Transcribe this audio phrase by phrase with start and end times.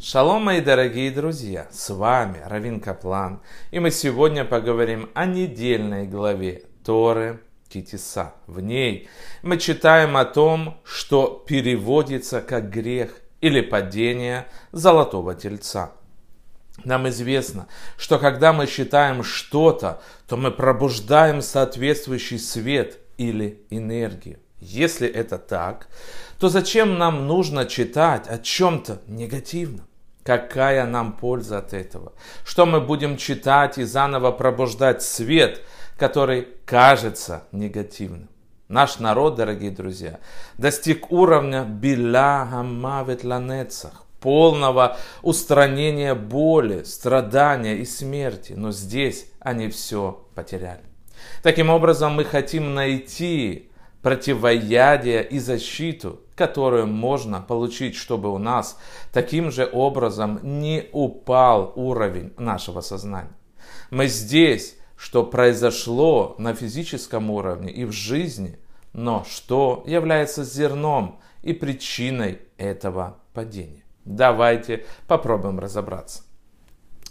[0.00, 1.66] Шалом, мои дорогие друзья!
[1.72, 3.40] С вами Равин Каплан,
[3.72, 8.34] и мы сегодня поговорим о недельной главе Торы Китиса.
[8.46, 9.08] В ней
[9.42, 15.94] мы читаем о том, что переводится как грех или падение золотого тельца.
[16.84, 24.38] Нам известно, что когда мы считаем что-то, то мы пробуждаем соответствующий свет или энергию.
[24.60, 25.88] Если это так,
[26.38, 29.86] то зачем нам нужно читать о чем-то негативном?
[30.24, 32.12] Какая нам польза от этого?
[32.44, 35.62] Что мы будем читать и заново пробуждать свет,
[35.96, 38.28] который кажется негативным?
[38.68, 40.20] Наш народ, дорогие друзья,
[40.58, 48.52] достиг уровня биля гамавет ланецах, полного устранения боли, страдания и смерти.
[48.52, 50.82] Но здесь они все потеряли.
[51.42, 53.70] Таким образом, мы хотим найти
[54.02, 58.78] противоядие и защиту, которую можно получить, чтобы у нас
[59.12, 63.36] таким же образом не упал уровень нашего сознания.
[63.90, 68.58] Мы здесь, что произошло на физическом уровне и в жизни,
[68.92, 73.82] но что является зерном и причиной этого падения.
[74.04, 76.22] Давайте попробуем разобраться.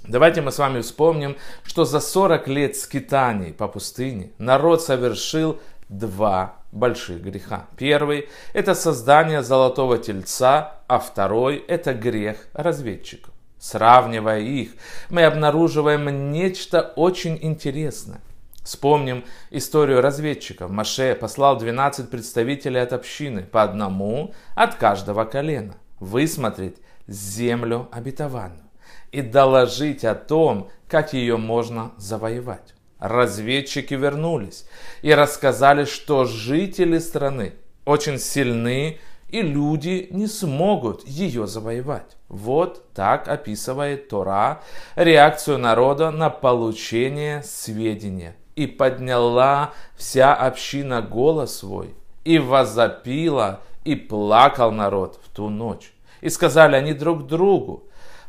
[0.08, 6.57] Давайте мы с вами вспомним, что за 40 лет скитаний по пустыне народ совершил два
[6.72, 7.68] больших греха.
[7.78, 13.34] Первый– это создание золотого тельца, а второй– это грех разведчиков.
[13.60, 14.72] Сравнивая их,
[15.10, 18.22] мы обнаруживаем нечто очень интересное.
[18.64, 20.70] Вспомним историю разведчиков.
[20.70, 28.70] Маше послал 12 представителей от общины, по одному от каждого колена, высмотреть землю обетованную
[29.12, 32.76] и доложить о том, как ее можно завоевать.
[33.00, 34.66] Разведчики вернулись
[35.02, 37.54] и рассказали, что жители страны
[37.86, 42.16] очень сильны и люди не смогут ее завоевать.
[42.30, 44.62] Вот так описывает Тора
[44.96, 48.36] реакцию народа на получение сведения.
[48.56, 55.94] И подняла вся община голос свой, и возопила, и плакал народ в ту ночь.
[56.22, 57.84] И сказали они друг другу,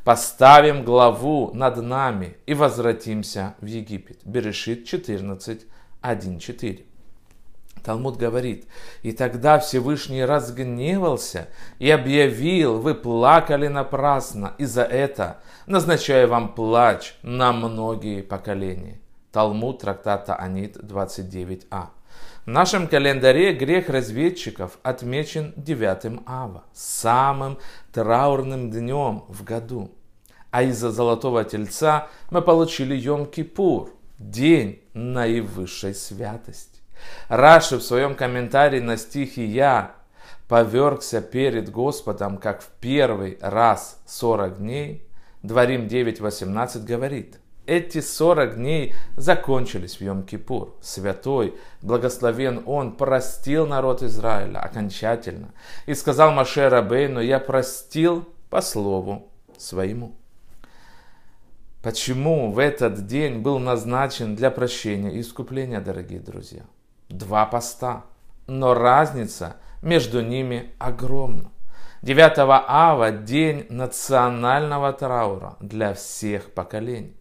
[0.08, 4.20] поставим главу над нами и возвратимся в Египет.
[4.24, 5.66] Берешит 14,
[6.00, 6.84] 1, 4.
[7.84, 8.66] Талмуд говорит,
[9.02, 11.48] и тогда Всевышний разгневался
[11.78, 19.00] и объявил, вы плакали напрасно, и за это назначаю вам плач на многие поколения.
[19.30, 21.88] Талмуд трактата Анит 29а.
[22.46, 27.58] В нашем календаре грех разведчиков отмечен 9 ава, самым
[27.92, 29.92] траурным днем в году.
[30.50, 36.80] А из-за золотого тельца мы получили Йом-Кипур, день наивысшей святости.
[37.28, 39.94] Раши в своем комментарии на стихе «Я»
[40.48, 45.04] повергся перед Господом, как в первый раз 40 дней,
[45.42, 47.38] Дворим 9.18 говорит–
[47.68, 50.72] эти 40 дней закончились в Йом-Кипур.
[50.80, 55.52] Святой, благословен Он, простил народ Израиля окончательно.
[55.84, 59.28] И сказал Маше Рабейну, я простил по слову
[59.58, 60.16] своему.
[61.82, 66.62] Почему в этот день был назначен для прощения и искупления, дорогие друзья?
[67.08, 68.04] Два поста.
[68.46, 71.50] Но разница между ними огромна.
[72.02, 77.18] 9 ава– день национального траура для всех поколений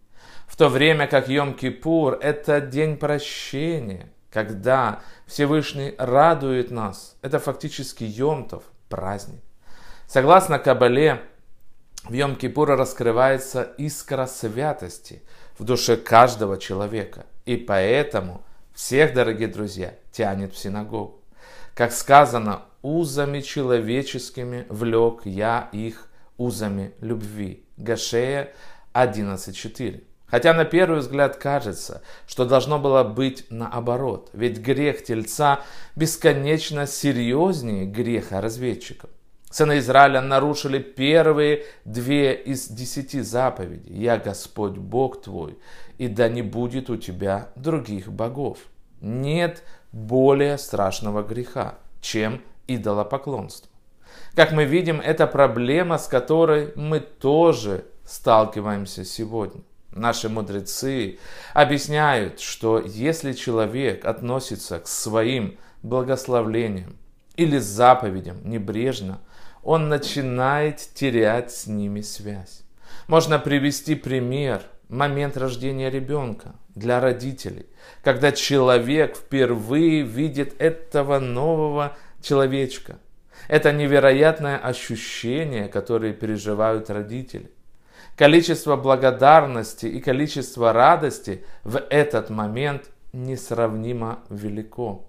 [0.48, 7.16] в то время как Йом-Кипур– это день прощения, когда Всевышний радует нас.
[7.22, 9.40] Это фактически Йомтов, праздник.
[10.06, 11.20] Согласно Кабале,
[12.04, 15.22] в Йом-Кипура раскрывается искра святости
[15.58, 17.26] в душе каждого человека.
[17.44, 18.42] И поэтому
[18.74, 21.20] всех, дорогие друзья, тянет в синагогу.
[21.74, 27.64] Как сказано, узами человеческими влек я их узами любви.
[27.76, 28.52] Гашея
[28.94, 30.04] 11.4.
[30.26, 35.60] Хотя на первый взгляд кажется, что должно было быть наоборот, ведь грех тельца
[35.96, 39.08] бесконечно серьезнее греха разведчиков.
[39.50, 43.94] Сыны Израиля нарушили первые две из десяти заповедей.
[43.94, 45.58] «Я Господь Бог твой,
[45.96, 48.58] и да не будет у тебя других богов».
[49.00, 49.62] Нет
[49.92, 53.70] более страшного греха, чем идолопоклонство.
[54.34, 59.62] Как мы видим, это проблема, с которой мы тоже сталкиваемся сегодня.
[59.92, 61.18] Наши мудрецы
[61.54, 66.96] объясняют, что если человек относится к своим благословлениям
[67.38, 69.20] или заповедям небрежно,
[69.62, 72.62] он начинает терять с ними связь.
[73.06, 77.66] Можно привести пример момент рождения ребенка для родителей,
[78.02, 82.98] когда человек впервые видит этого нового человечка.
[83.46, 87.50] Это невероятное ощущение, которое переживают родители.
[88.16, 95.07] Количество благодарности и количество радости в этот момент несравнимо велико.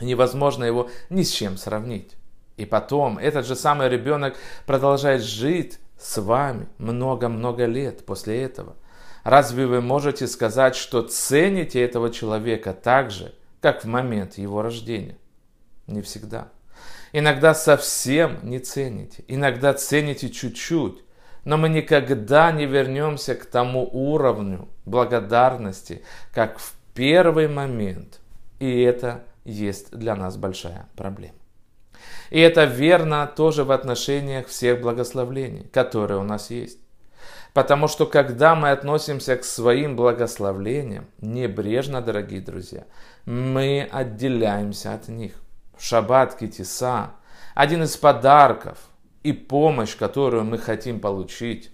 [0.00, 2.16] Невозможно его ни с чем сравнить.
[2.56, 4.36] И потом этот же самый ребенок
[4.66, 8.76] продолжает жить с вами много-много лет после этого.
[9.24, 15.16] Разве вы можете сказать, что цените этого человека так же, как в момент его рождения?
[15.86, 16.48] Не всегда.
[17.12, 21.04] Иногда совсем не цените, иногда цените чуть-чуть,
[21.44, 26.02] но мы никогда не вернемся к тому уровню благодарности,
[26.32, 28.20] как в первый момент.
[28.58, 31.36] И это есть для нас большая проблема.
[32.30, 36.78] И это верно тоже в отношениях всех благословлений, которые у нас есть.
[37.52, 42.84] Потому что когда мы относимся к своим благословлениям небрежно, дорогие друзья,
[43.26, 45.34] мы отделяемся от них.
[45.78, 47.12] Шаббат Китиса–
[47.54, 48.78] один из подарков–
[49.24, 51.70] и помощь, которую мы хотим получить,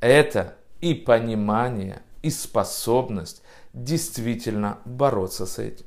[0.00, 5.86] это и понимание, и способность действительно бороться с этим.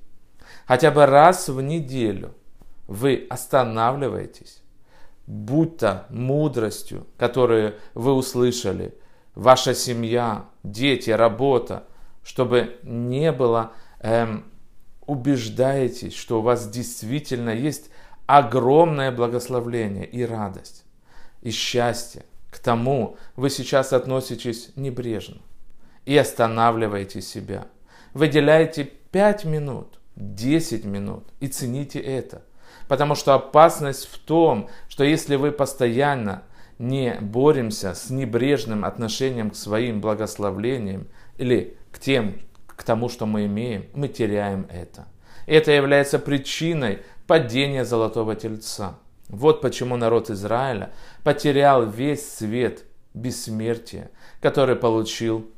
[0.66, 2.34] Хотя бы раз в неделю
[2.88, 4.62] вы останавливаетесь,
[5.28, 8.94] будь то мудростью, которую вы услышали,
[9.36, 11.86] ваша семья, дети, работа,
[12.24, 14.46] чтобы не было, эм,
[15.06, 17.90] убеждаетесь, что у вас действительно есть
[18.26, 20.86] огромное благословление и радость
[21.42, 22.24] и счастье.
[22.52, 25.42] К тому вы сейчас относитесь небрежно
[26.06, 27.66] и останавливаете себя.
[28.14, 32.44] Выделяете 5 минут, 10 минут и цените это.
[32.88, 36.44] Потому что опасность в том, что если вы постоянно
[36.80, 41.08] не боремся с небрежным отношением к своим благословлениям
[41.38, 45.08] или к тем, к тому, что мы имеем, мы теряем это.
[45.46, 48.98] Это является причиной падения золотого тельца.
[49.30, 50.92] Вот почему народ Израиля
[51.24, 52.84] потерял весь свет
[53.14, 54.10] бессмертия,
[54.42, 55.50] который получил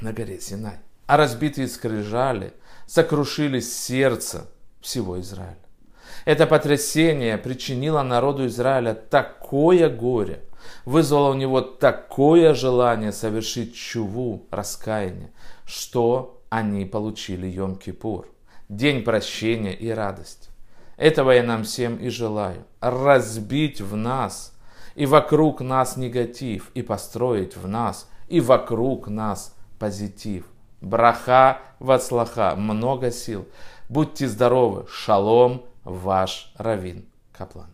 [0.00, 0.78] на горе Синай.
[1.06, 2.52] А разбитые скрижали
[2.88, 4.48] сокрушили сердце
[4.80, 5.58] всего Израиля.
[6.24, 10.42] Это потрясение причинило народу Израиля такое горе,
[10.84, 15.30] вызвало у него такое желание совершить чуву, раскаяние,
[15.64, 18.26] что они получили Йом-Кипур,
[18.68, 20.48] день прощения и радости.
[20.96, 22.64] Этого я нам всем и желаю.
[22.80, 24.54] Разбить в нас
[24.96, 30.44] и вокруг нас негатив, и построить в нас и вокруг нас позитив.
[30.80, 33.46] Браха, вацлаха, много сил.
[33.88, 34.86] Будьте здоровы.
[34.88, 37.68] Шалом, ваш Равин Каплан.